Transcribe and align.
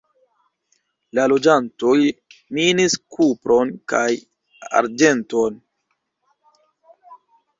La 1.17 1.23
loĝantoj 1.31 1.97
minis 2.59 2.95
kupron 3.15 3.73
kaj 3.93 4.07
arĝenton. 4.79 5.59